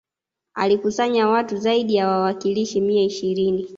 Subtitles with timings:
[0.53, 3.69] Alikusanya watu zaidi ya wawakilishi mia ishirini